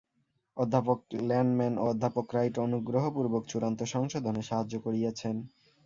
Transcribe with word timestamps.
অধ্যাপক 0.57 0.99
ল্যানম্যান 1.21 1.73
ও 1.77 1.85
অধ্যাপক 1.85 2.27
রাইট 2.33 2.55
অনুগ্রহপূর্বক 2.59 3.43
চূড়ান্ত 3.47 3.79
সংশোধনে 3.93 4.41
সাহায্য 4.41 4.73
করিয়াছেন। 4.79 5.35